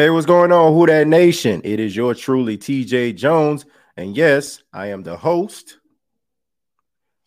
[0.00, 1.60] Hey, what's going on, Who That Nation?
[1.62, 3.66] It is your truly TJ Jones.
[3.98, 5.78] And yes, I am the host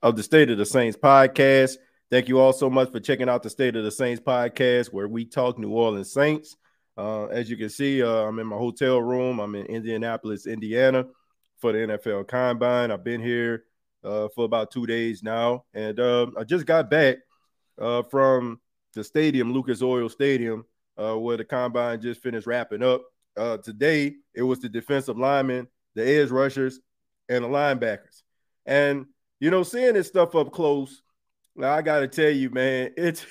[0.02, 1.77] of the State of the Saints podcast.
[2.09, 5.07] Thank you all so much for checking out the State of the Saints podcast, where
[5.07, 6.57] we talk New Orleans Saints.
[6.97, 9.38] Uh, as you can see, uh, I'm in my hotel room.
[9.38, 11.05] I'm in Indianapolis, Indiana
[11.59, 12.90] for the NFL Combine.
[12.90, 13.66] I've been here
[14.03, 15.66] uh, for about two days now.
[15.75, 17.17] And uh, I just got back
[17.79, 18.59] uh, from
[18.95, 20.66] the stadium, Lucas Oil Stadium,
[20.97, 23.03] uh, where the combine just finished wrapping up.
[23.35, 26.79] Uh, today, it was the defensive linemen, the edge rushers,
[27.29, 28.21] and the linebackers.
[28.65, 29.05] And
[29.39, 31.01] you know, seeing this stuff up close,
[31.61, 33.25] I got to tell you, man, it's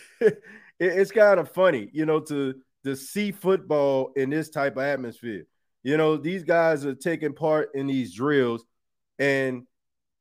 [0.79, 5.45] it's kind of funny, you know, to to see football in this type of atmosphere.
[5.85, 8.65] You know, these guys are taking part in these drills,
[9.19, 9.67] and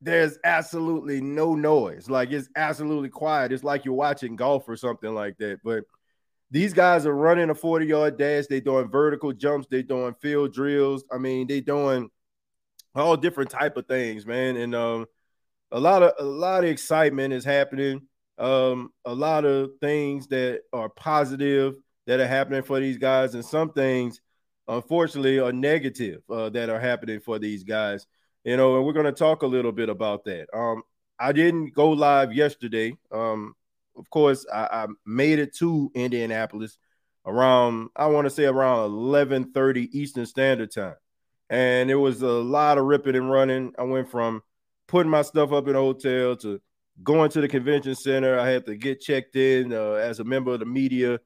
[0.02, 2.10] there's absolutely no noise.
[2.10, 3.52] Like it's absolutely quiet.
[3.52, 5.60] It's like you're watching golf or something like that.
[5.64, 5.84] But
[6.52, 8.46] these guys are running a 40 yard dash.
[8.48, 9.68] They're doing vertical jumps.
[9.72, 11.04] They're doing field drills.
[11.12, 12.10] I mean, they're doing
[12.94, 14.58] all different type of things, man.
[14.58, 15.06] And um,
[15.72, 18.02] a lot of a lot of excitement is happening.
[18.38, 21.76] Um, a lot of things that are positive
[22.08, 24.20] that are happening for these guys, and some things,
[24.68, 28.06] unfortunately, are negative uh, that are happening for these guys.
[28.44, 30.48] You know, and we're going to talk a little bit about that.
[30.54, 30.82] Um,
[31.20, 32.98] I didn't go live yesterday.
[33.12, 33.54] Um,
[33.96, 36.78] of course, I, I made it to Indianapolis
[37.26, 40.96] around I want to say around 11:30 Eastern Standard Time.
[41.50, 43.74] And it was a lot of ripping and running.
[43.78, 44.42] I went from
[44.88, 46.62] putting my stuff up in a hotel to
[47.04, 48.40] going to the convention center.
[48.40, 51.20] I had to get checked in uh, as a member of the media.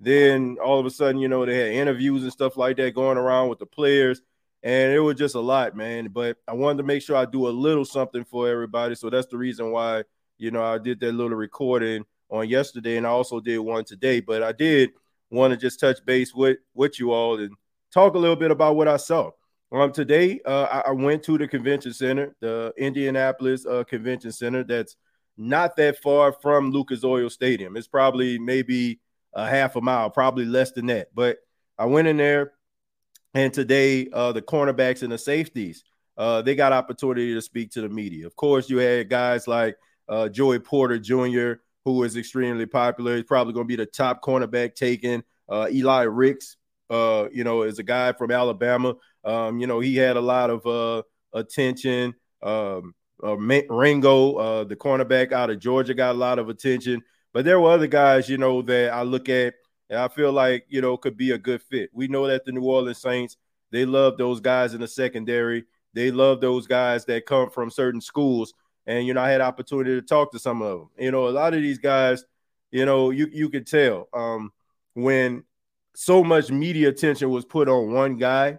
[0.00, 3.18] Then all of a sudden, you know, they had interviews and stuff like that going
[3.18, 4.20] around with the players.
[4.62, 6.08] And it was just a lot, man.
[6.08, 8.96] But I wanted to make sure I do a little something for everybody.
[8.96, 10.02] So that's the reason why
[10.38, 14.20] you know, I did that little recording on yesterday, and I also did one today.
[14.20, 14.90] But I did
[15.30, 17.52] want to just touch base with with you all and
[17.92, 19.30] talk a little bit about what I saw.
[19.70, 24.64] Um, today, uh, I, I, went to the convention center, the Indianapolis uh, Convention Center.
[24.64, 24.96] That's
[25.36, 27.76] not that far from Lucas Oil Stadium.
[27.76, 28.98] It's probably maybe
[29.34, 31.08] a half a mile, probably less than that.
[31.14, 31.36] But
[31.76, 32.52] I went in there,
[33.34, 35.84] and today, uh, the cornerbacks and the safeties,
[36.16, 38.26] uh, they got opportunity to speak to the media.
[38.26, 39.76] Of course, you had guys like
[40.08, 43.16] uh, Joey Porter Jr., who is extremely popular.
[43.16, 45.22] He's probably going to be the top cornerback taken.
[45.48, 46.56] Uh, Eli Ricks,
[46.90, 48.94] uh, you know, is a guy from Alabama.
[49.24, 51.02] Um, you know, he had a lot of uh,
[51.32, 52.14] attention.
[52.42, 57.02] Um, uh, Ringo, uh, the cornerback out of Georgia, got a lot of attention.
[57.32, 59.54] But there were other guys, you know, that I look at
[59.90, 61.90] and I feel like, you know, could be a good fit.
[61.92, 63.36] We know that the New Orleans Saints,
[63.70, 65.64] they love those guys in the secondary.
[65.94, 68.52] They love those guys that come from certain schools
[68.88, 70.90] and you know I had opportunity to talk to some of them.
[70.98, 72.24] You know, a lot of these guys,
[72.72, 74.50] you know, you you could tell um,
[74.94, 75.44] when
[75.94, 78.58] so much media attention was put on one guy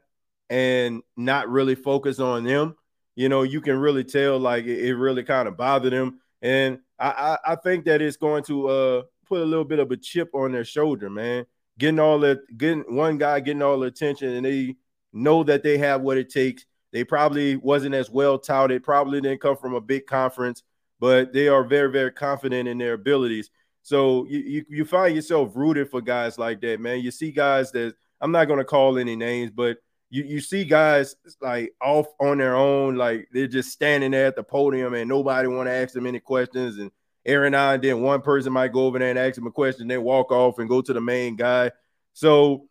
[0.50, 2.76] and not really focus on them.
[3.16, 6.80] You know, you can really tell like it, it really kind of bothered them, and
[7.00, 7.10] I,
[7.46, 10.30] I, I think that it's going to uh put a little bit of a chip
[10.34, 11.46] on their shoulder, man.
[11.80, 14.76] Getting all that, getting one guy getting all the attention, and they
[15.12, 19.42] know that they have what it takes they probably wasn't as well touted, probably didn't
[19.42, 20.64] come from a big conference,
[21.00, 23.50] but they are very, very confident in their abilities.
[23.82, 27.00] So you, you, you find yourself rooted for guys like that, man.
[27.00, 29.78] You see guys that I'm not going to call any names, but
[30.10, 34.36] you, you see guys like off on their own, like they're just standing there at
[34.36, 36.78] the podium and nobody want to ask them any questions.
[36.78, 36.92] And
[37.26, 39.88] Aaron I and then one person might go over there and ask them a question,
[39.88, 41.72] then walk off and go to the main guy.
[42.14, 42.69] So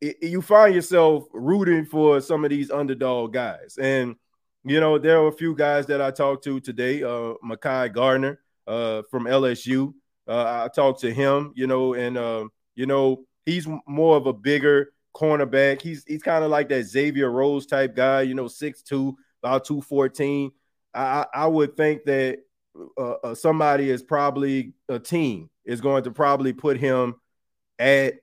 [0.00, 3.78] it, you find yourself rooting for some of these underdog guys.
[3.80, 4.16] And,
[4.64, 7.02] you know, there are a few guys that I talked to today.
[7.02, 9.94] Uh, Mekhi Garner uh, from LSU.
[10.26, 14.32] Uh, I talked to him, you know, and, uh, you know, he's more of a
[14.32, 15.80] bigger cornerback.
[15.80, 20.50] He's he's kind of like that Xavier Rhodes type guy, you know, 6'2, about 214.
[20.94, 22.40] I, I would think that
[22.96, 27.14] uh, uh, somebody is probably a team is going to probably put him
[27.78, 28.14] at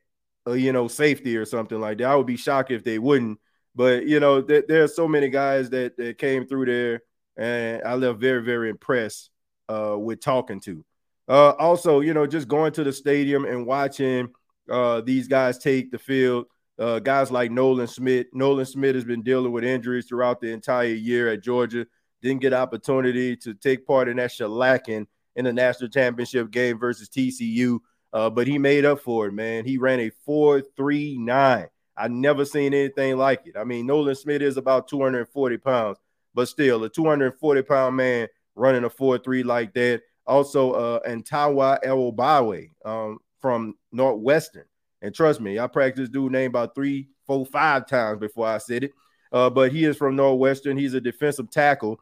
[0.47, 2.05] uh, you know, safety or something like that.
[2.05, 3.39] I would be shocked if they wouldn't.
[3.75, 7.01] But you know, th- there are so many guys that, that came through there,
[7.37, 9.29] and I left very, very impressed
[9.67, 10.85] uh, with talking to.
[11.27, 14.29] Uh, also, you know, just going to the stadium and watching
[14.69, 16.45] uh, these guys take the field.
[16.77, 18.27] Uh, guys like Nolan Smith.
[18.33, 21.85] Nolan Smith has been dealing with injuries throughout the entire year at Georgia.
[22.21, 25.05] Didn't get opportunity to take part in that shellacking
[25.35, 27.79] in the national championship game versus TCU.
[28.15, 29.65] Uh, but he made up for it, man.
[29.65, 31.67] He ran a 4.39.
[31.97, 33.57] I never seen anything like it.
[33.57, 35.97] I mean, Nolan Smith is about 240 pounds,
[36.33, 40.01] but still, a 240 pound man running a 4.3 like that.
[40.25, 44.63] Also, uh, Antawa Ewobawe um, from Northwestern.
[45.01, 48.85] And trust me, I practiced dude name about three, four, five times before I said
[48.85, 48.91] it.
[49.33, 50.77] Uh, but he is from Northwestern.
[50.77, 51.99] He's a defensive tackle,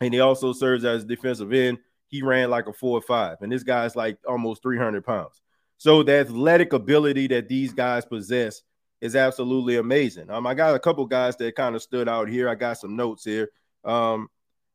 [0.00, 1.80] and he also serves as defensive end.
[2.08, 5.40] He ran like a four or five, and this guy's like almost 300 pounds.
[5.76, 8.62] So the athletic ability that these guys possess
[9.00, 10.30] is absolutely amazing.
[10.30, 12.48] Um, I got a couple guys that kind of stood out here.
[12.48, 13.50] I got some notes here.
[13.84, 14.28] Um,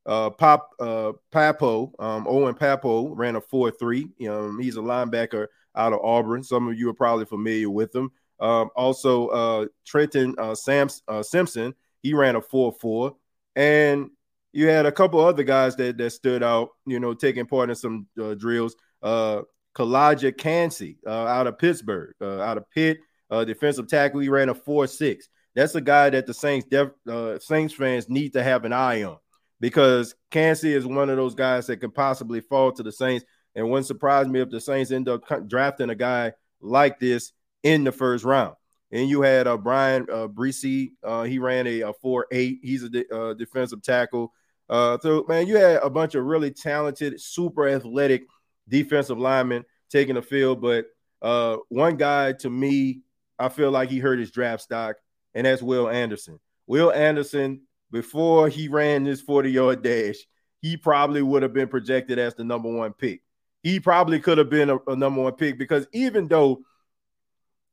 [0.06, 4.30] uh, Pop uh, Pappoe, um, Owen Pappoe ran a 4-3.
[4.30, 6.44] Um, he's a linebacker out of Auburn.
[6.44, 8.12] Some of you are probably familiar with him.
[8.40, 13.16] Um, also, uh, Trenton uh, Sams, uh, Simpson, he ran a 4-4.
[13.56, 14.10] And
[14.54, 17.76] you had a couple other guys that, that stood out, you know, taking part in
[17.76, 18.76] some uh, drills.
[19.02, 19.42] Uh,
[19.76, 23.00] Calijah Kancey uh, out of Pittsburgh, uh, out of Pitt,
[23.32, 24.20] uh, defensive tackle.
[24.20, 25.24] He ran a 4-6.
[25.56, 29.04] That's a guy that the Saints def, uh, Saints fans need to have an eye
[29.04, 29.18] on
[29.60, 33.26] because Kancey is one of those guys that could possibly fall to the Saints.
[33.56, 37.84] And wouldn't surprise me if the Saints end up drafting a guy like this in
[37.84, 38.56] the first round.
[38.92, 40.92] And you had uh, Bryan uh, Bresee.
[41.04, 42.60] Uh, he ran a, a 4-8.
[42.62, 44.32] He's a de- defensive tackle.
[44.70, 48.26] Uh, so, man, you had a bunch of really talented, super athletic
[48.68, 50.62] defensive linemen taking the field.
[50.62, 50.86] But
[51.22, 53.02] uh, one guy, to me,
[53.38, 54.96] I feel like he hurt his draft stock,
[55.34, 56.40] and that's Will Anderson.
[56.68, 57.62] Will Anderson,
[57.92, 60.16] before he ran this 40 yard dash,
[60.62, 63.22] he probably would have been projected as the number one pick.
[63.64, 66.62] He probably could have been a, a number one pick because even though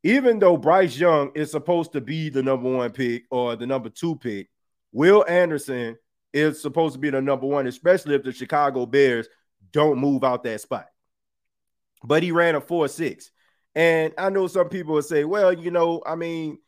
[0.03, 3.91] even though Bryce Young is supposed to be the number one pick or the number
[3.91, 4.49] two pick,
[4.93, 5.99] Will Anderson
[6.33, 9.29] is supposed to be the number one, especially if the Chicago Bears
[9.73, 10.87] don't move out that spot.
[12.03, 13.31] But he ran a 4 6.
[13.75, 16.59] And I know some people would say, well, you know, I mean,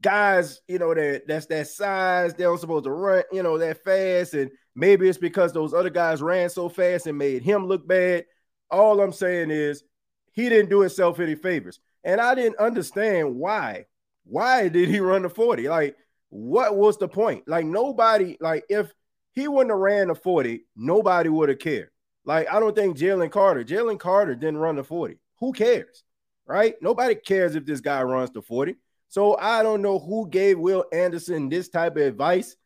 [0.00, 3.84] guys, you know, that that's that size, they don't supposed to run, you know, that
[3.84, 4.34] fast.
[4.34, 8.24] And maybe it's because those other guys ran so fast and made him look bad.
[8.70, 9.82] All I'm saying is
[10.32, 11.80] he didn't do himself any favors.
[12.04, 13.86] And I didn't understand why.
[14.24, 15.68] Why did he run the 40?
[15.68, 15.96] Like,
[16.30, 17.46] what was the point?
[17.46, 18.92] Like, nobody, like, if
[19.36, 21.90] he wouldn't have ran the 40, nobody would have cared.
[22.24, 25.18] Like, I don't think Jalen Carter, Jalen Carter didn't run the 40.
[25.38, 26.02] Who cares?
[26.46, 26.74] Right?
[26.80, 28.76] Nobody cares if this guy runs the 40.
[29.08, 32.56] So I don't know who gave Will Anderson this type of advice.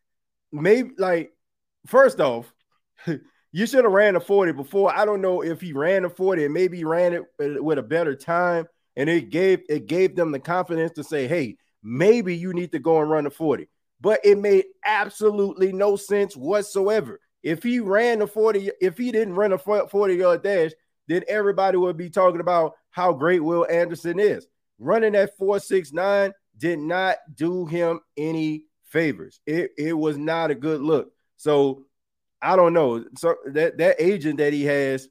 [0.53, 1.33] Maybe like
[1.87, 2.53] first off,
[3.53, 4.95] you should have ran the 40 before.
[4.95, 8.15] I don't know if he ran the 40 and maybe ran it with a better
[8.15, 8.67] time.
[8.97, 12.79] And it gave it gave them the confidence to say, hey, maybe you need to
[12.79, 13.69] go and run the 40.
[14.01, 17.21] But it made absolutely no sense whatsoever.
[17.43, 20.73] If he ran the 40, if he didn't run a 40 yard dash,
[21.09, 24.47] then everybody would be talking about how great Will Anderson is.
[24.79, 29.41] Running that 469 did not do him any favors.
[29.47, 31.13] It, it was not a good look.
[31.37, 31.87] So
[32.43, 33.05] I don't know.
[33.17, 35.09] So that, that agent that he has,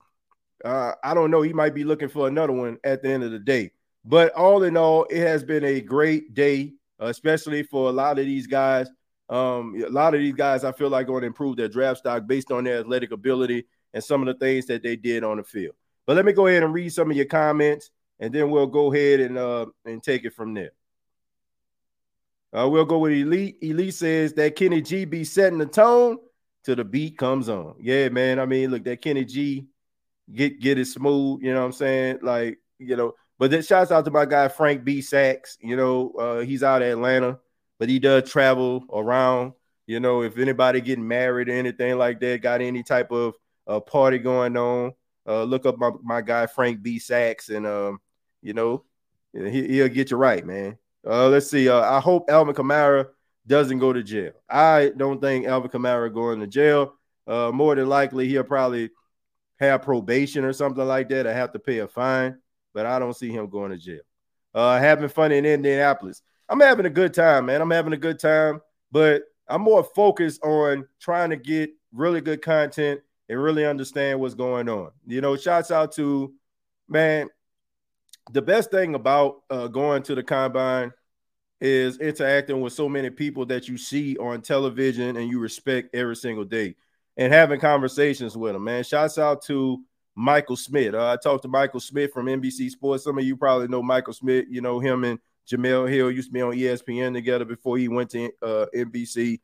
[0.63, 1.41] uh, I don't know.
[1.41, 3.71] He might be looking for another one at the end of the day.
[4.05, 8.25] But all in all, it has been a great day, especially for a lot of
[8.25, 8.89] these guys
[9.29, 12.25] um, a lot of these guys, I feel like, going to improve their draft stock
[12.25, 15.43] based on their athletic ability and some of the things that they did on the
[15.43, 15.75] field.
[16.07, 18.91] But let me go ahead and read some of your comments, and then we'll go
[18.91, 20.71] ahead and uh, and take it from there.
[22.51, 23.57] Uh, we'll go with Elite.
[23.61, 26.17] Elite says that Kenny G be setting the tone
[26.65, 27.75] till the beat comes on.
[27.79, 28.39] Yeah, man.
[28.39, 29.67] I mean, look, that Kenny G
[30.33, 31.43] get get it smooth.
[31.43, 32.19] You know what I'm saying?
[32.23, 33.13] Like, you know.
[33.39, 35.01] But then shouts out to my guy Frank B.
[35.01, 35.57] Sachs.
[35.61, 37.39] You know, uh, he's out of Atlanta
[37.79, 39.53] but he does travel around.
[39.87, 43.33] You know, if anybody getting married or anything like that, got any type of
[43.65, 44.93] uh, party going on,
[45.25, 46.99] uh, look up my, my guy Frank B.
[46.99, 47.99] Sachs, and um,
[48.43, 48.83] you know,
[49.33, 50.77] he, will get you right, man.
[51.07, 51.69] Uh, let's see.
[51.69, 53.07] Uh, I hope Alvin Kamara
[53.47, 54.33] doesn't go to jail.
[54.47, 56.93] I don't think Alvin Kamara going to jail.
[57.25, 58.91] Uh, more than likely, he'll probably
[59.59, 61.25] have probation or something like that.
[61.25, 62.37] I have to pay a fine,
[62.73, 64.01] but I don't see him going to jail.
[64.53, 66.21] Uh, having fun in Indianapolis.
[66.47, 67.61] I'm having a good time, man.
[67.61, 68.61] I'm having a good time,
[68.91, 74.33] but I'm more focused on trying to get really good content and really understand what's
[74.33, 74.91] going on.
[75.05, 76.33] You know, shouts out to
[76.87, 77.29] man.
[78.31, 80.91] The best thing about uh, going to the combine
[81.61, 86.15] is interacting with so many people that you see on television and you respect every
[86.15, 86.75] single day
[87.17, 88.83] and having conversations with them, man.
[88.83, 89.83] Shouts out to
[90.19, 90.93] Michael Smith.
[90.93, 93.05] Uh, I talked to Michael Smith from NBC Sports.
[93.05, 94.47] Some of you probably know Michael Smith.
[94.49, 95.17] You know him and
[95.49, 99.39] Jemele Hill used to be on ESPN together before he went to uh, NBC.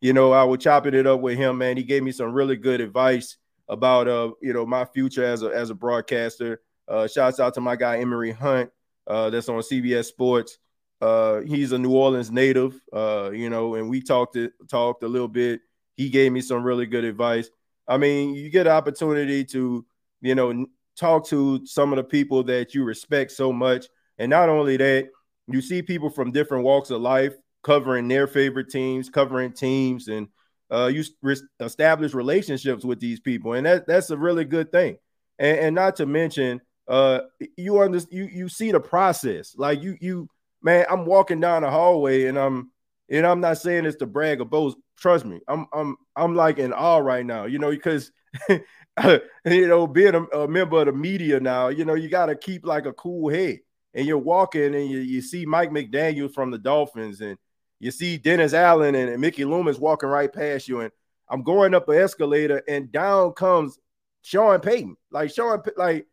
[0.00, 1.76] You know, I was chopping it up with him, man.
[1.76, 3.36] He gave me some really good advice
[3.68, 6.62] about uh, you know, my future as a as a broadcaster.
[6.88, 8.70] Uh, shouts out to my guy Emory Hunt,
[9.06, 10.58] uh, that's on CBS Sports.
[11.00, 15.08] Uh, he's a New Orleans native, uh, you know, and we talked it, talked a
[15.08, 15.60] little bit.
[15.94, 17.50] He gave me some really good advice.
[17.86, 19.86] I mean, you get an opportunity to,
[20.20, 20.66] you know,
[20.98, 23.86] talk to some of the people that you respect so much
[24.18, 25.08] And not only that,
[25.46, 30.28] you see people from different walks of life covering their favorite teams, covering teams, and
[30.70, 34.98] uh, you re- establish relationships with these people, and that that's a really good thing.
[35.38, 37.20] And, and not to mention, uh,
[37.56, 39.54] you under you you see the process.
[39.56, 40.28] Like you you
[40.62, 42.70] man, I'm walking down the hallway, and I'm
[43.08, 44.76] and I'm not saying this to brag or boast.
[44.98, 47.44] Trust me, I'm I'm I'm like in awe right now.
[47.46, 48.10] You know because.
[49.44, 52.36] you know, being a, a member of the media now, you know, you got to
[52.36, 53.58] keep like a cool head
[53.94, 57.38] and you're walking and you, you see Mike McDaniel from the Dolphins and
[57.80, 60.80] you see Dennis Allen and, and Mickey Loomis walking right past you.
[60.80, 60.92] And
[61.28, 63.78] I'm going up an escalator and down comes
[64.22, 64.96] Sean Payton.
[65.10, 66.06] Like Sean, like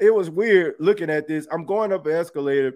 [0.00, 1.46] it was weird looking at this.
[1.50, 2.74] I'm going up an escalator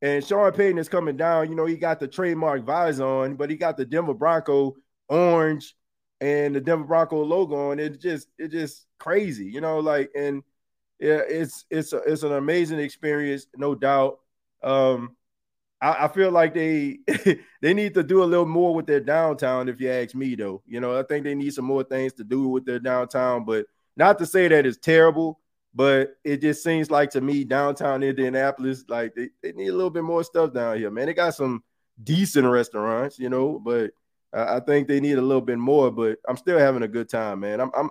[0.00, 1.48] and Sean Payton is coming down.
[1.48, 4.76] You know, he got the trademark visor on, but he got the Denver Bronco
[5.08, 5.74] orange
[6.20, 7.78] and the Denver Bronco logo on.
[7.78, 10.42] It just, it just crazy, you know, like, and
[10.98, 14.18] yeah, it's it's a, it's an amazing experience, no doubt.
[14.62, 15.16] Um,
[15.80, 16.98] I, I feel like they
[17.62, 19.68] they need to do a little more with their downtown.
[19.68, 22.24] If you ask me, though, you know, I think they need some more things to
[22.24, 23.44] do with their downtown.
[23.44, 25.40] But not to say that it's terrible,
[25.74, 29.90] but it just seems like to me downtown Indianapolis, like they, they need a little
[29.90, 31.06] bit more stuff down here, man.
[31.06, 31.62] They got some
[32.02, 33.92] decent restaurants, you know, but
[34.32, 35.90] I, think they need a little bit more.
[35.90, 37.60] But I'm still having a good time, man.
[37.60, 37.90] I'm I'm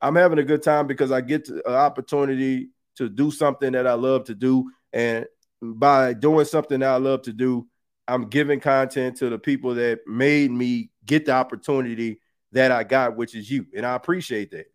[0.00, 3.94] I'm having a good time because I get an opportunity to do something that I
[3.94, 4.70] love to do.
[4.92, 5.26] And
[5.62, 7.66] by doing something that I love to do,
[8.08, 12.20] I'm giving content to the people that made me get the opportunity
[12.52, 13.66] that I got, which is you.
[13.74, 14.66] And I appreciate that.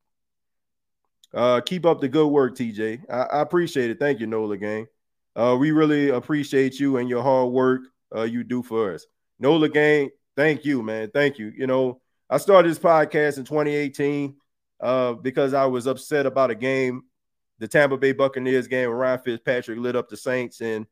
[1.34, 3.10] Uh, keep up the good work, TJ.
[3.10, 4.00] I, I appreciate it.
[4.00, 4.88] Thank you, Nola Gang.
[5.36, 7.82] Uh, we really appreciate you and your hard work
[8.14, 9.06] uh, you do for us.
[9.40, 11.10] Nola Gang, thank you, man.
[11.14, 11.52] Thank you.
[11.56, 14.36] You know, I started this podcast in 2018
[14.80, 17.04] uh, because I was upset about a game,
[17.60, 20.62] the Tampa Bay Buccaneers game where Ryan Fitzpatrick lit up the Saints.
[20.62, 20.86] And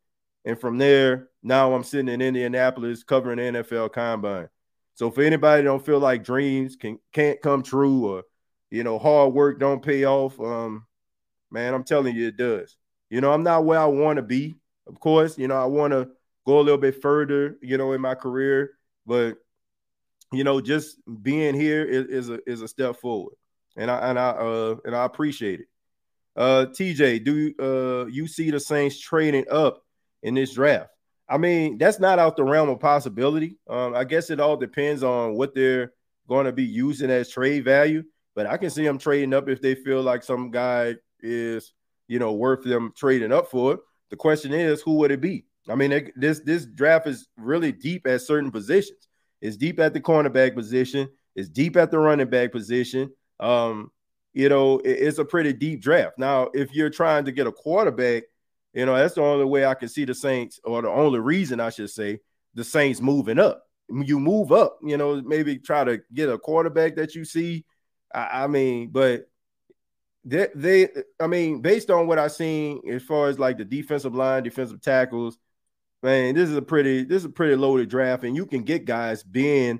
[0.45, 4.49] and from there, now I'm sitting in Indianapolis covering the NFL combine.
[4.93, 8.23] So for anybody don't feel like dreams can can't come true or
[8.69, 10.85] you know hard work don't pay off, um,
[11.51, 12.75] man, I'm telling you it does.
[13.09, 14.55] You know, I'm not where I want to be.
[14.87, 16.09] Of course, you know, I want to
[16.45, 18.71] go a little bit further, you know, in my career,
[19.09, 19.37] but
[20.31, 23.33] you know, just being here is, is a is a step forward
[23.75, 25.67] and I and I uh and I appreciate it.
[26.35, 29.83] Uh, TJ, do uh you see the Saints trading up
[30.21, 30.91] in this draft?
[31.27, 33.57] I mean, that's not out the realm of possibility.
[33.69, 35.93] Um, I guess it all depends on what they're
[36.27, 38.03] going to be using as trade value.
[38.35, 41.73] But I can see them trading up if they feel like some guy is,
[42.07, 43.79] you know, worth them trading up for.
[44.09, 45.45] The question is, who would it be?
[45.69, 49.07] I mean, this this draft is really deep at certain positions.
[49.41, 51.09] It's deep at the cornerback position.
[51.35, 53.11] It's deep at the running back position.
[53.39, 53.91] Um,
[54.33, 56.17] you know, it, it's a pretty deep draft.
[56.17, 58.23] Now, if you're trying to get a quarterback,
[58.73, 61.59] you know, that's the only way I can see the Saints, or the only reason
[61.59, 62.19] I should say
[62.53, 63.63] the Saints moving up.
[63.89, 67.65] You move up, you know, maybe try to get a quarterback that you see.
[68.13, 69.27] I, I mean, but
[70.23, 74.13] they, they, I mean, based on what I've seen as far as like the defensive
[74.13, 75.39] line, defensive tackles,
[76.03, 78.85] man, this is a pretty, this is a pretty loaded draft, and you can get
[78.85, 79.79] guys being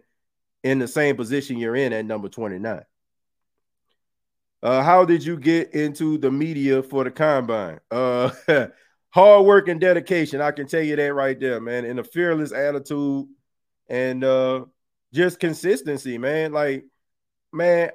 [0.63, 2.83] in the same position you're in at number 29.
[4.61, 7.79] Uh, how did you get into the media for the combine?
[7.89, 8.29] Uh,
[9.09, 10.41] hard work and dedication.
[10.41, 11.85] I can tell you that right there, man.
[11.85, 13.27] And a fearless attitude
[13.87, 14.65] and uh,
[15.13, 16.51] just consistency, man.
[16.51, 16.85] Like,
[17.53, 17.91] man,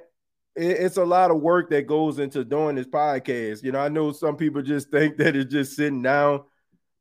[0.55, 3.63] it, it's a lot of work that goes into doing this podcast.
[3.63, 6.43] You know, I know some people just think that it's just sitting down,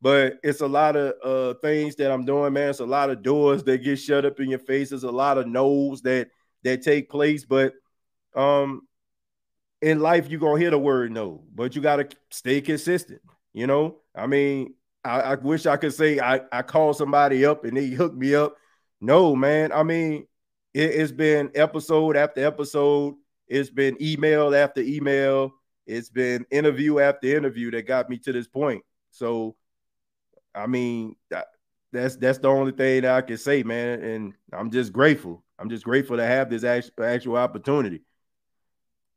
[0.05, 2.69] but it's a lot of uh, things that I'm doing, man.
[2.69, 4.91] It's a lot of doors that get shut up in your face.
[4.91, 6.29] There's a lot of no's that
[6.63, 7.73] that take place, but
[8.37, 8.83] um
[9.81, 13.23] in life you're gonna hear the word no, but you gotta stay consistent.
[13.55, 17.65] You know, I mean, I, I wish I could say I, I called somebody up
[17.65, 18.57] and they hooked me up.
[19.01, 19.73] No, man.
[19.73, 20.27] I mean,
[20.75, 23.15] it, has been episode after episode,
[23.49, 25.55] it's been email after email,
[25.87, 28.85] it's been interview after interview that got me to this point.
[29.11, 29.57] So,
[30.55, 31.47] I mean, that,
[31.93, 34.03] that's that's the only thing that I can say, man.
[34.03, 35.43] And I'm just grateful.
[35.59, 38.03] I'm just grateful to have this actual, opportunity.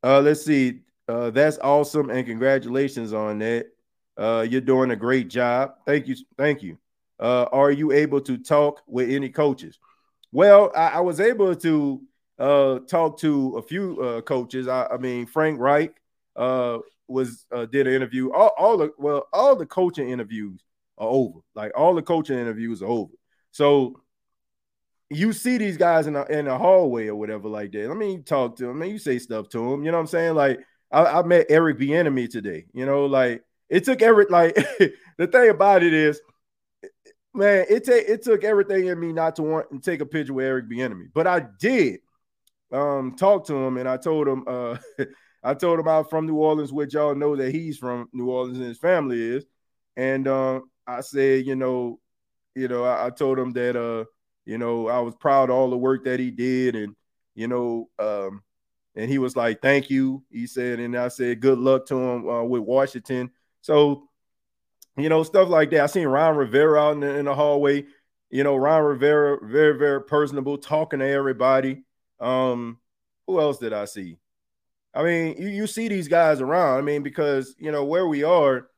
[0.02, 0.80] Uh, let's see.
[1.08, 3.66] Uh, that's awesome, and congratulations on that.
[4.16, 5.74] Uh, you're doing a great job.
[5.86, 6.16] Thank you.
[6.36, 6.78] Thank you.
[7.18, 9.78] Uh, are you able to talk with any coaches?
[10.30, 12.02] Well, I, I was able to
[12.38, 14.68] uh, talk to a few uh, coaches.
[14.68, 15.94] I, I, mean, Frank Reich
[16.36, 18.30] was did an interview.
[18.32, 20.62] All, all, the well, all the coaching interviews
[20.98, 21.38] are over.
[21.54, 23.12] Like all the coaching interviews are over.
[23.50, 24.00] So
[25.10, 27.90] you see these guys in the in the hallway or whatever like that.
[27.90, 29.84] I mean, you talk to them, I mean, you say stuff to them.
[29.84, 30.34] You know what I'm saying?
[30.34, 32.66] Like I, I met Eric Bieniemy today.
[32.72, 34.54] You know, like it took every like
[35.18, 36.20] the thing about it is,
[37.34, 40.34] man, it take it took everything in me not to want to take a picture
[40.34, 42.00] with Eric Bieniemy, but I did
[42.70, 44.76] um talk to him and I told him uh
[45.42, 48.58] I told him I'm from New Orleans, which y'all know that he's from New Orleans
[48.58, 49.46] and his family is,
[49.96, 52.00] and um I said, you know,
[52.54, 54.04] you know, I, I told him that uh,
[54.48, 56.96] you know, I was proud of all the work that he did, and
[57.34, 58.42] you know, um,
[58.96, 62.26] and he was like, "Thank you," he said, and I said, "Good luck to him
[62.26, 64.08] uh, with Washington." So,
[64.96, 65.82] you know, stuff like that.
[65.82, 67.84] I seen Ron Rivera out in the, in the hallway.
[68.30, 71.84] You know, Ron Rivera, very, very personable, talking to everybody.
[72.18, 72.78] Um,
[73.26, 74.18] who else did I see?
[74.94, 76.78] I mean, you, you see these guys around.
[76.78, 78.68] I mean, because you know where we are.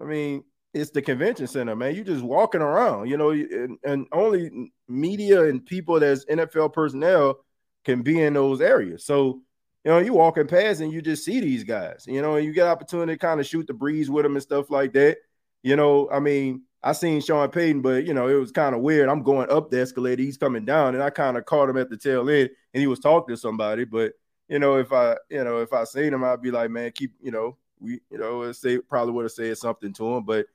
[0.00, 0.42] I mean,
[0.72, 1.94] it's the convention center, man.
[1.94, 7.38] You just walking around, you know, and, and, only media and people that's NFL personnel
[7.84, 9.04] can be in those areas.
[9.04, 9.40] So,
[9.84, 12.52] you know, you walking past and you just see these guys, you know, and you
[12.52, 15.18] get opportunity to kind of shoot the breeze with them and stuff like that.
[15.62, 18.80] You know, I mean, I seen Sean Payton, but you know, it was kind of
[18.80, 19.08] weird.
[19.08, 21.90] I'm going up the escalator, he's coming down, and I kind of caught him at
[21.90, 23.84] the tail end, and he was talking to somebody.
[23.84, 24.12] But
[24.48, 27.12] you know, if I, you know, if I seen him, I'd be like, man, keep,
[27.20, 30.46] you know, we, you know, say probably would have said something to him, but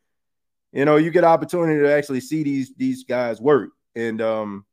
[0.76, 3.70] you know, you get opportunity to actually see these these guys work.
[3.96, 4.66] And um,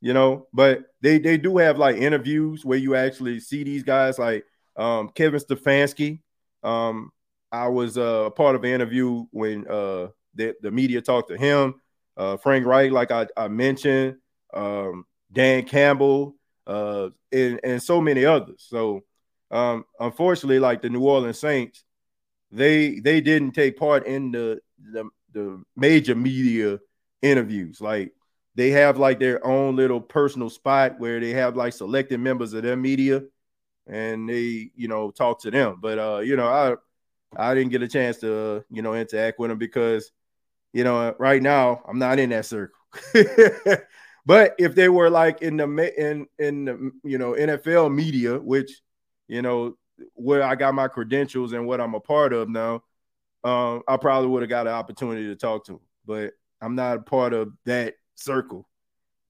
[0.00, 4.18] you know, but they they do have like interviews where you actually see these guys
[4.18, 4.44] like
[4.76, 6.20] um Kevin Stefanski.
[6.64, 7.12] Um,
[7.52, 11.38] I was uh, a part of an interview when uh the, the media talked to
[11.38, 11.74] him,
[12.16, 14.16] uh Frank Reich, like I, I mentioned,
[14.52, 16.34] um, Dan Campbell,
[16.66, 18.64] uh, and, and so many others.
[18.68, 19.02] So
[19.52, 21.84] um, unfortunately, like the New Orleans Saints,
[22.52, 24.60] they they didn't take part in the
[24.92, 26.78] the, the major media
[27.22, 27.80] interviews.
[27.80, 28.12] Like
[28.54, 32.62] they have like their own little personal spot where they have like selected members of
[32.62, 33.22] their media
[33.86, 35.78] and they, you know, talk to them.
[35.80, 39.48] But uh, you know, I I didn't get a chance to, you know, interact with
[39.48, 40.12] them because,
[40.72, 42.78] you know, right now I'm not in that circle.
[44.26, 48.82] but if they were like in the in in the you know NFL media, which
[49.28, 49.76] you know
[50.14, 52.82] where I got my credentials and what I'm a part of now,
[53.44, 56.98] um, I probably would have got an opportunity to talk to him, but I'm not
[56.98, 58.68] a part of that circle,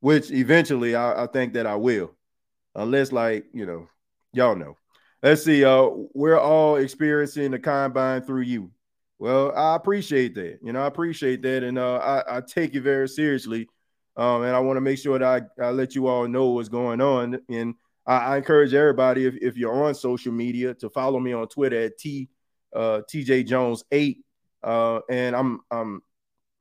[0.00, 2.14] which eventually I, I think that I will,
[2.74, 3.88] unless like you know,
[4.32, 4.76] y'all know.
[5.22, 5.64] Let's see.
[5.64, 8.72] Uh, we're all experiencing the combine through you.
[9.18, 10.58] Well, I appreciate that.
[10.64, 13.68] You know, I appreciate that, and uh, I, I take it very seriously.
[14.16, 16.68] Um, and I want to make sure that I, I let you all know what's
[16.68, 17.40] going on.
[17.48, 17.74] And
[18.06, 21.82] I, I encourage everybody, if, if you're on social media, to follow me on Twitter
[21.82, 22.28] at T
[22.74, 24.24] uh, TJ Jones eight,
[24.62, 26.02] uh, and I'm I'm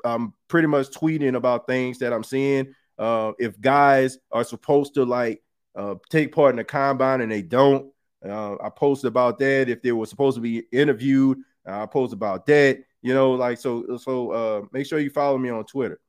[0.04, 2.74] I'm pretty much tweeting about things that I'm seeing.
[2.98, 5.42] Uh, if guys are supposed to like
[5.76, 7.92] uh, take part in the combine and they don't,
[8.28, 9.70] uh, I post about that.
[9.70, 12.84] If they were supposed to be interviewed, I post about that.
[13.02, 13.98] You know, like so.
[13.98, 16.00] So uh, make sure you follow me on Twitter.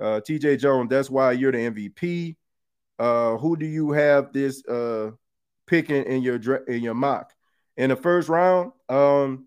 [0.00, 2.36] Uh, TJ Jones, that's why you're the MVP.
[2.98, 5.12] Uh, who do you have this uh,
[5.66, 7.32] picking in your in your mock?
[7.78, 8.72] in the first round.
[8.90, 9.46] Um,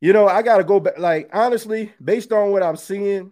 [0.00, 0.98] you know, I got to go back.
[0.98, 3.30] Like, honestly, based on what I'm seeing,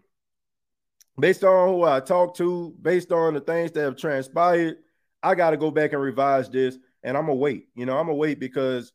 [1.18, 4.76] based on who I talked to, based on the things that have transpired,
[5.22, 6.78] I got to go back and revise this.
[7.02, 7.68] And I'm to wait.
[7.74, 8.92] You know, I'm to wait because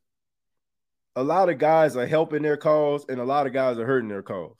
[1.16, 4.10] a lot of guys are helping their cause and a lot of guys are hurting
[4.10, 4.56] their cause.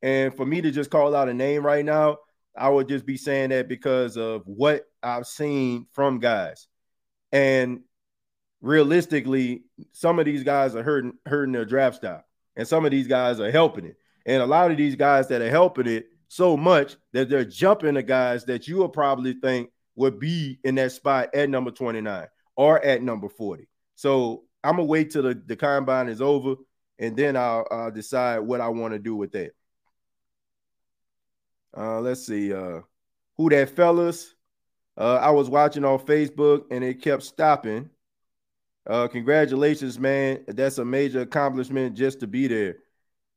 [0.00, 2.18] And for me to just call out a name right now,
[2.58, 6.66] I would just be saying that because of what I've seen from guys.
[7.32, 7.80] And
[8.60, 12.24] realistically, some of these guys are hurting hurting their draft stock,
[12.56, 13.96] and some of these guys are helping it.
[14.26, 17.94] And a lot of these guys that are helping it so much that they're jumping
[17.94, 22.26] the guys that you will probably think would be in that spot at number 29
[22.56, 23.68] or at number 40.
[23.94, 26.56] So I'm gonna wait till the, the combine is over
[26.98, 29.52] and then I'll, I'll decide what I want to do with that.
[31.78, 32.52] Uh, let's see.
[32.52, 32.80] Uh,
[33.36, 34.34] who that fellas?
[34.96, 37.88] Uh, I was watching on Facebook and it kept stopping.
[38.84, 40.44] Uh, congratulations, man.
[40.48, 42.78] That's a major accomplishment just to be there.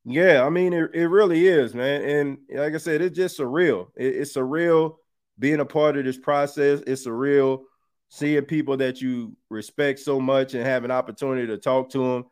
[0.06, 2.02] Yeah, I mean, it, it really is, man.
[2.02, 3.90] And like I said, it's just surreal.
[3.96, 4.96] It, it's surreal
[5.38, 6.82] being a part of this process.
[6.88, 7.62] It's surreal
[8.10, 12.26] seeing people that you respect so much and have an opportunity to talk to them.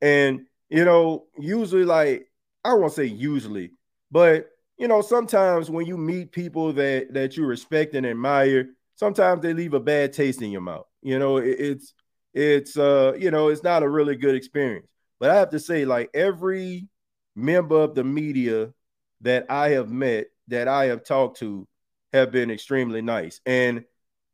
[0.00, 2.26] And, you know, usually, like,
[2.64, 3.70] I won't say usually,
[4.10, 4.48] but,
[4.82, 9.54] you know, sometimes when you meet people that, that you respect and admire, sometimes they
[9.54, 10.86] leave a bad taste in your mouth.
[11.02, 11.94] You know, it, it's,
[12.34, 14.86] it's uh you know it's not a really good experience.
[15.20, 16.88] But i have to say like every
[17.36, 18.72] member of the media
[19.20, 21.68] that i have met that i have talked to
[22.12, 23.40] have been extremely nice.
[23.46, 23.84] And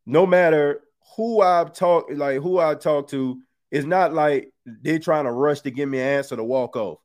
[0.05, 0.81] no matter
[1.15, 5.59] who i've talked like who i talked to it's not like they're trying to rush
[5.61, 6.99] to give me an answer to walk off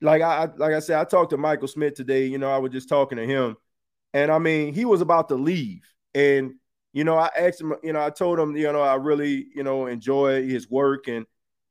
[0.00, 2.26] like I like I said, I talked to Michael Smith today.
[2.26, 3.56] You know, I was just talking to him,
[4.12, 5.82] and I mean, he was about to leave,
[6.14, 6.54] and
[6.92, 7.74] you know, I asked him.
[7.82, 11.26] You know, I told him, you know, I really, you know, enjoy his work, and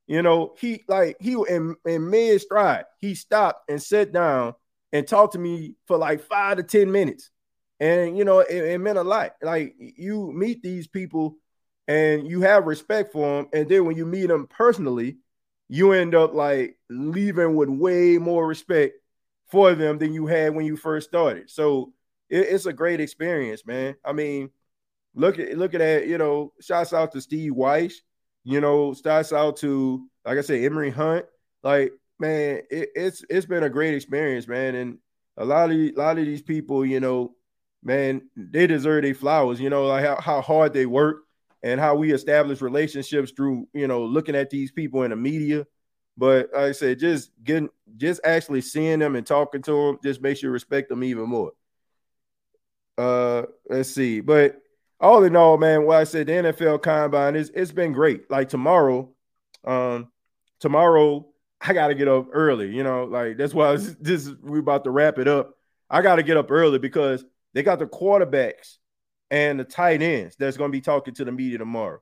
[0.08, 4.54] you know, he like he in in mid stride, he stopped and sat down
[4.92, 7.30] and talked to me for like five to ten minutes,
[7.80, 9.34] and you know, it, it meant a lot.
[9.42, 11.38] Like you meet these people,
[11.88, 15.18] and you have respect for them, and then when you meet them personally
[15.68, 18.96] you end up like leaving with way more respect
[19.48, 21.50] for them than you had when you first started.
[21.50, 21.94] So
[22.30, 23.96] it, it's a great experience, man.
[24.04, 24.50] I mean,
[25.14, 28.02] look at look at that, you know, shouts out to Steve Weiss,
[28.44, 31.26] you know, shouts out to like I said, Emory Hunt.
[31.64, 34.76] Like, man, it, it's it's been a great experience, man.
[34.76, 34.98] And
[35.38, 37.36] a lot of a lot of these people, you know,
[37.84, 41.25] man, they deserve their flowers, you know, like how, how hard they work
[41.66, 45.66] and how we establish relationships through you know looking at these people in the media.
[46.16, 50.22] But like I said, just getting just actually seeing them and talking to them just
[50.22, 51.52] makes you respect them even more.
[52.98, 54.62] Uh, let's see, but
[55.02, 58.30] all in all, man, what I said, the NFL Combine is it's been great.
[58.30, 59.10] Like tomorrow,
[59.66, 60.12] um,
[60.60, 61.28] tomorrow
[61.60, 62.70] I got to get up early.
[62.70, 65.58] You know, like that's why this, we about to wrap it up.
[65.90, 68.78] I got to get up early because they got the quarterbacks
[69.36, 72.00] and the tight ends that's going to be talking to the media tomorrow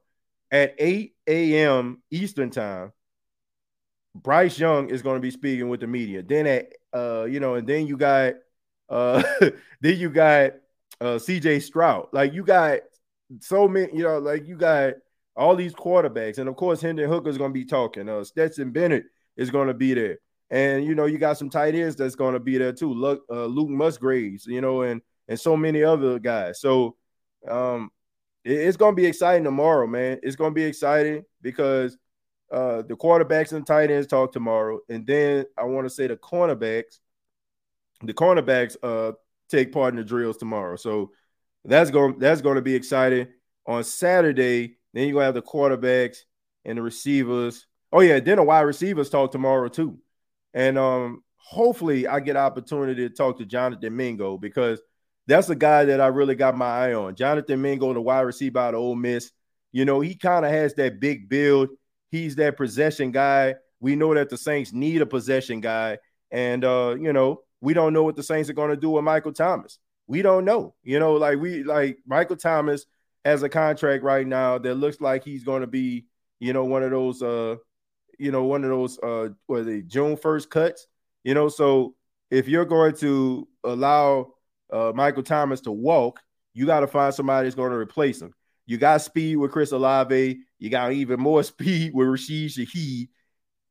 [0.51, 2.03] at 8 a.m.
[2.11, 2.93] Eastern time.
[4.13, 6.21] Bryce Young is going to be speaking with the media.
[6.21, 8.35] Then at uh, you know, and then you got
[8.87, 9.23] uh
[9.81, 10.51] then you got
[11.01, 12.09] uh CJ Stroud.
[12.13, 12.81] Like you got
[13.39, 14.93] so many, you know, like you got
[15.35, 18.07] all these quarterbacks, and of course Hendon Hooker is going to be talking.
[18.07, 19.05] Uh Stetson Bennett
[19.37, 20.19] is going to be there.
[20.51, 22.93] And you know, you got some tight ends that's going to be there too.
[22.93, 26.61] Luke, uh, Luke Musgraves, you know, and and so many other guys.
[26.61, 26.95] So
[27.49, 27.91] um,
[28.43, 30.19] it, it's to be exciting tomorrow, man.
[30.23, 31.97] It's to be exciting because
[32.51, 36.15] uh, the quarterbacks and tight ends talk tomorrow, and then I want to say the
[36.15, 36.99] cornerbacks,
[38.03, 39.13] the cornerbacks uh
[39.49, 40.75] take part in the drills tomorrow.
[40.75, 41.11] So
[41.65, 43.27] that's going that's going to be exciting.
[43.65, 46.17] On Saturday, then you're gonna have the quarterbacks
[46.65, 47.65] and the receivers.
[47.91, 49.99] Oh yeah, then the wide receivers talk tomorrow too.
[50.53, 54.81] And um hopefully I get opportunity to talk to Jonathan Mingo because
[55.27, 57.15] that's a guy that I really got my eye on.
[57.15, 59.31] Jonathan Mingo, the wide receiver out of Ole Miss.
[59.71, 61.69] You know, he kind of has that big build.
[62.11, 63.55] He's that possession guy.
[63.79, 65.97] We know that the Saints need a possession guy.
[66.31, 69.03] And uh, you know, we don't know what the Saints are going to do with
[69.03, 69.79] Michael Thomas.
[70.07, 70.75] We don't know.
[70.83, 72.85] You know, like we like Michael Thomas
[73.23, 76.05] has a contract right now that looks like he's going to be,
[76.39, 77.55] you know, one of those uh,
[78.19, 80.87] you know, one of those uh what the June 1st cuts,
[81.23, 81.95] you know, so
[82.29, 84.33] if you're going to allow
[84.73, 86.19] uh, Michael Thomas to walk,
[86.53, 88.33] you got to find somebody that's going to replace him.
[88.65, 90.39] You got speed with Chris Olave.
[90.59, 93.09] You got even more speed with Rashid Shaheed.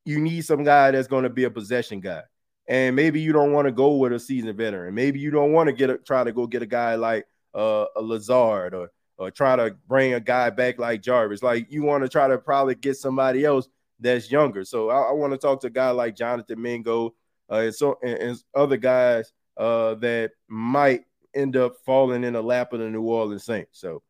[0.05, 2.21] You need some guy that's going to be a possession guy.
[2.67, 4.95] And maybe you don't want to go with a seasoned veteran.
[4.95, 7.85] Maybe you don't want to get a, try to go get a guy like uh,
[7.95, 11.43] a Lazard or or try to bring a guy back like Jarvis.
[11.43, 13.67] Like you want to try to probably get somebody else
[13.99, 14.63] that's younger.
[14.63, 17.13] So I, I want to talk to a guy like Jonathan Mingo
[17.51, 21.01] uh, and so and, and other guys uh, that might
[21.35, 23.79] end up falling in the lap of the New Orleans Saints.
[23.79, 24.01] So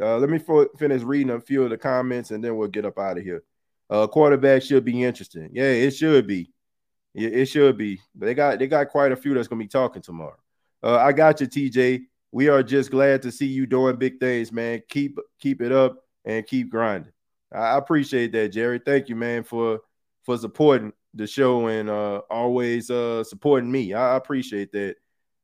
[0.00, 0.40] uh, let me
[0.78, 3.42] finish reading a few of the comments and then we'll get up out of here.
[3.88, 5.50] Uh, quarterback should be interesting.
[5.52, 6.52] Yeah, it should be.
[7.14, 8.00] It, it should be.
[8.14, 10.36] But they got they got quite a few that's gonna be talking tomorrow.
[10.82, 12.02] Uh, I got you, TJ.
[12.32, 14.80] We are just glad to see you doing big things, man.
[14.88, 17.12] Keep keep it up and keep grinding.
[17.52, 18.80] I appreciate that, Jerry.
[18.84, 19.80] Thank you, man, for
[20.22, 23.94] for supporting the show and uh, always uh, supporting me.
[23.94, 24.96] I appreciate that.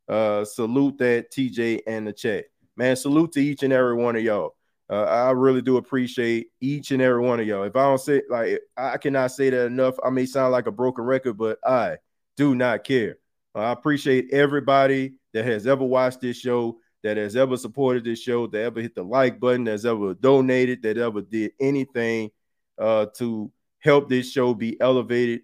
[0.09, 2.45] Uh, salute that TJ and the chat,
[2.77, 2.95] man.
[2.95, 4.55] Salute to each and every one of y'all.
[4.89, 7.65] Uh, I really do appreciate each and every one of y'all.
[7.65, 10.73] If I don't say like I cannot say that enough, I may sound like a
[10.73, 11.97] broken record, but I
[12.37, 13.19] do not care.
[13.57, 18.47] I appreciate everybody that has ever watched this show, that has ever supported this show,
[18.49, 22.31] that ever hit the like button, that's ever donated, that ever did anything
[22.79, 23.51] uh, to
[23.81, 25.41] help this show be elevated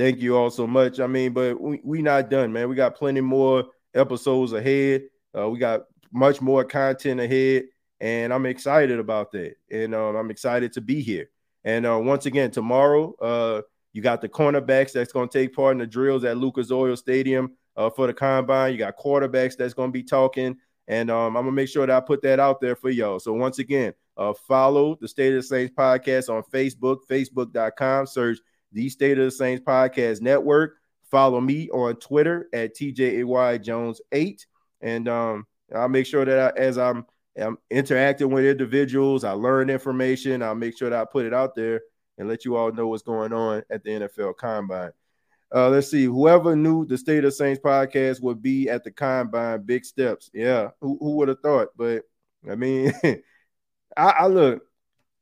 [0.00, 0.98] thank you all so much.
[0.98, 2.70] I mean, but we we not done, man.
[2.70, 5.02] We got plenty more episodes ahead.
[5.36, 7.64] Uh, we got much more content ahead,
[8.00, 9.56] and I'm excited about that.
[9.70, 11.28] And um, I'm excited to be here.
[11.64, 13.60] And uh, once again, tomorrow, uh,
[13.92, 16.96] you got the cornerbacks that's going to take part in the drills at Lucas Oil
[16.96, 18.72] Stadium uh, for the combine.
[18.72, 20.56] You got quarterbacks that's going to be talking.
[20.88, 23.20] And um, I'm gonna make sure that I put that out there for y'all.
[23.20, 28.38] So once again, uh, follow the State of the Saints podcast on Facebook, facebook.com, search
[28.72, 30.76] the State of the Saints Podcast Network.
[31.10, 34.46] Follow me on Twitter at TJAY Jones 8.
[34.80, 37.04] And um, I'll make sure that I, as I'm,
[37.40, 40.42] I'm interacting with individuals, I learn information.
[40.42, 41.80] I'll make sure that I put it out there
[42.18, 44.92] and let you all know what's going on at the NFL Combine.
[45.52, 46.04] Uh, let's see.
[46.04, 50.30] Whoever knew the State of Saints podcast would be at the combine, big steps.
[50.32, 51.68] Yeah, who, who would have thought?
[51.76, 52.02] But
[52.48, 52.92] I mean,
[53.96, 54.62] I, I, look.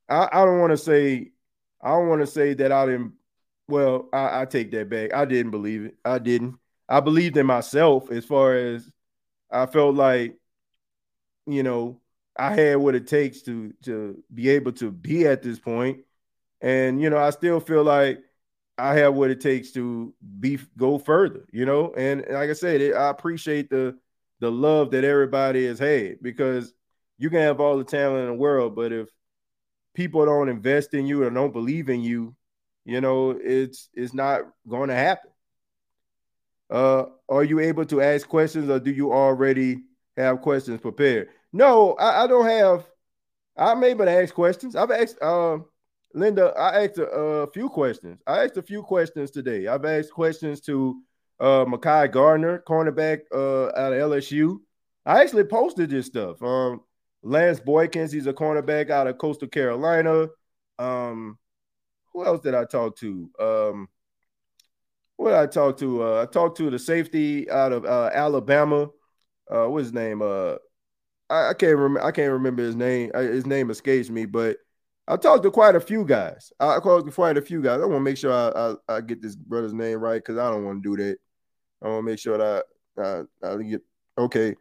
[0.08, 1.32] I, I don't want to say.
[1.80, 3.12] I don't want to say that I didn't.
[3.68, 5.12] Well, I, I take that back.
[5.14, 5.96] I didn't believe it.
[6.04, 6.58] I didn't.
[6.88, 8.90] I believed in myself as far as
[9.50, 10.36] I felt like,
[11.46, 12.00] you know,
[12.36, 16.00] I had what it takes to to be able to be at this point.
[16.62, 18.20] and you know, I still feel like
[18.78, 21.94] I have what it takes to be go further, you know.
[21.96, 23.98] And like I said, it, I appreciate the
[24.40, 26.74] the love that everybody has had because
[27.18, 29.08] you can have all the talent in the world, but if
[29.94, 32.34] people don't invest in you or don't believe in you,
[32.88, 35.30] you know, it's it's not going to happen.
[36.70, 39.82] Uh, are you able to ask questions, or do you already
[40.16, 41.28] have questions prepared?
[41.52, 42.86] No, I, I don't have.
[43.58, 44.74] I'm able to ask questions.
[44.74, 45.18] I've asked.
[45.20, 45.58] Uh,
[46.14, 48.22] Linda, I asked a, a, few questions.
[48.26, 49.66] I asked a few questions today.
[49.66, 51.02] I've asked questions to
[51.40, 54.60] uh Mekhi Garner, cornerback uh out of LSU.
[55.04, 56.42] I actually posted this stuff.
[56.42, 56.80] Um
[57.22, 60.28] Lance Boykins, he's a cornerback out of Coastal Carolina.
[60.78, 61.38] Um,
[62.12, 63.30] who else did I talk to?
[63.38, 63.88] Um,
[65.16, 66.04] what did I talk to?
[66.04, 68.88] Uh, I talked to the safety out of uh, Alabama.
[69.50, 70.22] Uh, what's his name?
[70.22, 70.54] Uh,
[71.28, 72.04] I, I can't remember.
[72.04, 73.10] I can't remember his name.
[73.14, 74.58] I, his name escapes me, but
[75.08, 76.52] I talked to quite a few guys.
[76.60, 77.80] I talked to quite a few guys.
[77.80, 80.50] I want to make sure I, I, I, get this brother's name right because I
[80.50, 81.16] don't want to do that.
[81.82, 82.64] I want to make sure that
[82.98, 83.82] I, I, I get
[84.18, 84.54] okay.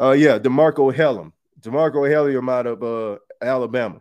[0.00, 4.00] Uh, yeah, Demarco Hellum, Demarco Hellum out of uh, Alabama.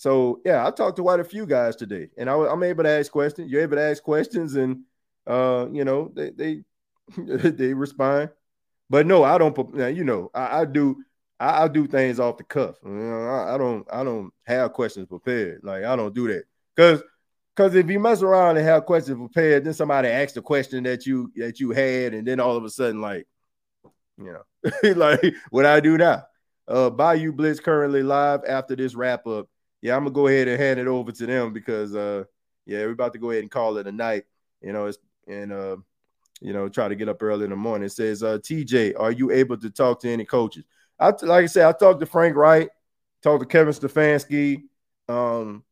[0.00, 2.88] So yeah, I talked to quite a few guys today, and I, am able to
[2.88, 3.52] ask questions.
[3.52, 4.84] You're able to ask questions, and
[5.26, 6.64] uh, you know they they
[7.18, 8.30] they respond.
[8.88, 9.54] But no, I don't.
[9.94, 11.04] You know, I, I do.
[11.38, 12.76] I, I do things off the cuff.
[12.82, 15.60] You know, I, I, don't I don't have questions prepared.
[15.64, 17.02] Like I don't do that because
[17.54, 21.04] because if you mess around and have questions prepared, then somebody asks the question that
[21.04, 23.28] you that you had, and then all of a sudden, like
[24.16, 26.24] you know, like what I do now.
[26.66, 29.46] Uh, Bayou Blitz currently live after this wrap up.
[29.82, 32.24] Yeah, I'm gonna go ahead and hand it over to them because uh,
[32.66, 34.24] yeah, we're about to go ahead and call it a night.
[34.60, 35.76] You know, it's and uh,
[36.40, 37.86] you know, try to get up early in the morning.
[37.86, 40.64] It says, uh, TJ, are you able to talk to any coaches?
[40.98, 42.68] I like I said, I talked to Frank Reich,
[43.22, 44.62] talked to Kevin Stefanski,
[45.08, 45.64] um,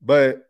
[0.00, 0.48] but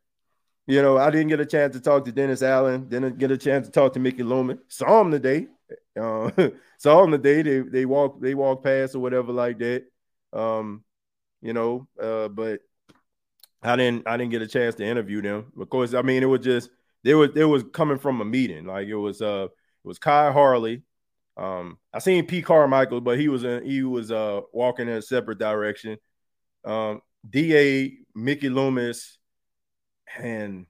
[0.66, 3.38] you know, I didn't get a chance to talk to Dennis Allen, didn't get a
[3.38, 4.58] chance to talk to Mickey Loomis.
[4.68, 5.46] Saw him today.
[5.98, 6.30] Uh,
[6.78, 7.40] saw him today.
[7.42, 9.84] They they walk they walk past or whatever like that.
[10.32, 10.84] Um,
[11.40, 12.60] you know, uh, but
[13.62, 15.52] I didn't I didn't get a chance to interview them.
[15.58, 16.70] Of course, I mean it was just
[17.04, 18.66] they was it was coming from a meeting.
[18.66, 20.82] Like it was uh it was Khai Harley,
[21.36, 22.42] um, I seen P.
[22.42, 25.98] Carmichael, but he was in, he was uh walking in a separate direction.
[26.64, 29.18] Um, Da Mickey Loomis
[30.18, 30.66] and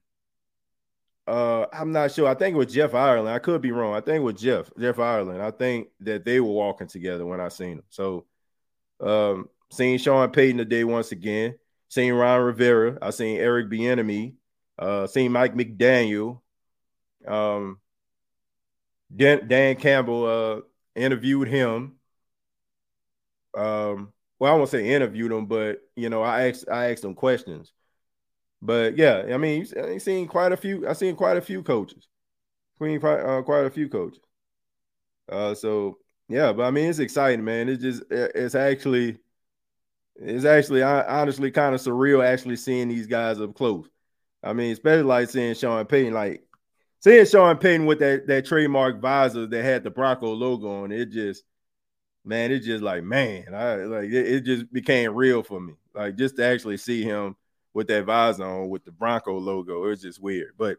[1.27, 2.29] uh I'm not sure.
[2.29, 3.29] I think it was Jeff Ireland.
[3.29, 3.94] I could be wrong.
[3.94, 5.42] I think it was Jeff, Jeff Ireland.
[5.42, 7.85] I think that they were walking together when I seen them.
[7.90, 8.27] So
[9.01, 11.57] um seen Sean Payton today once again,
[11.88, 14.35] seen Ron Rivera, I seen Eric Bieniemy,
[14.79, 16.40] uh seen Mike McDaniel.
[17.27, 17.81] Um
[19.14, 20.61] Dan, Dan Campbell uh,
[20.94, 21.96] interviewed him.
[23.57, 27.14] Um, well, I won't say interviewed him, but you know, I asked I asked him
[27.14, 27.72] questions.
[28.61, 30.87] But yeah, I mean, I've seen quite a few.
[30.88, 32.09] I've seen quite a few coaches,
[32.81, 34.20] uh, quite a few coaches.
[35.31, 37.68] Uh, so yeah, but I mean, it's exciting, man.
[37.68, 39.18] It's just it's actually
[40.18, 43.88] it's actually honestly kind of surreal actually seeing these guys up close.
[44.42, 46.14] I mean, especially like seeing Sean Payton.
[46.14, 46.42] Like
[47.00, 51.11] seeing Sean Payton with that that trademark visor that had the Bronco logo on it,
[51.11, 51.44] just
[52.24, 55.74] man, it just like man, I like it, it, just became real for me.
[55.94, 57.37] Like just to actually see him
[57.74, 60.52] with that visor on with the Bronco logo, it was just weird.
[60.57, 60.79] But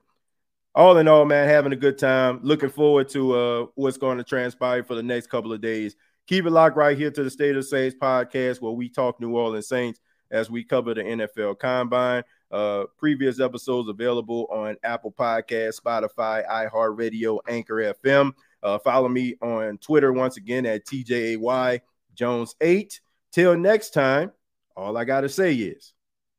[0.73, 2.39] all in all, man, having a good time.
[2.43, 5.95] Looking forward to uh what's going to transpire for the next couple of days.
[6.27, 9.35] Keep it locked right here to the State of Saints podcast where we talk New
[9.35, 12.23] Orleans Saints as we cover the NFL Combine.
[12.51, 18.33] Uh, previous episodes available on Apple Podcast, Spotify, iHeartRadio, Anchor FM.
[18.61, 21.79] Uh, follow me on Twitter once again at TJAY
[22.13, 22.99] Jones 8.
[23.31, 24.33] Till next time,
[24.75, 25.93] all I got to say is,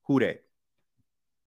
[0.05, 0.43] who that?